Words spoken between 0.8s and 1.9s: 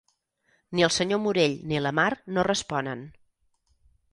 el senyor Morell ni